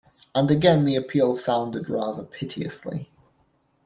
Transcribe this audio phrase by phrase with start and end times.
[0.33, 3.11] And again the appeal sounded rather piteously.